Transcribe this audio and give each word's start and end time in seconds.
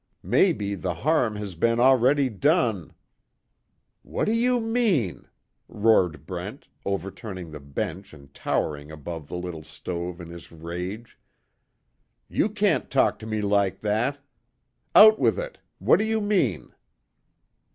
Maybe 0.23 0.73
the 0.73 0.95
harm 0.95 1.35
has 1.35 1.53
been 1.53 1.79
already 1.79 2.27
done" 2.27 2.93
"What 4.01 4.25
do 4.25 4.31
you 4.31 4.59
mean?" 4.59 5.27
roared 5.67 6.25
Brent, 6.25 6.67
overturning 6.83 7.51
the 7.51 7.59
bench 7.59 8.11
and 8.11 8.33
towering 8.33 8.89
above 8.89 9.27
the 9.27 9.37
little 9.37 9.61
stove 9.61 10.19
in 10.19 10.29
his 10.29 10.51
rage. 10.51 11.19
"You 12.27 12.49
can't 12.49 12.89
talk 12.89 13.19
to 13.19 13.27
me 13.27 13.41
like 13.43 13.81
that! 13.81 14.17
Out 14.95 15.19
with 15.19 15.37
it! 15.37 15.59
What 15.77 15.97
do 15.97 16.03
you 16.05 16.19
mean?" 16.19 16.73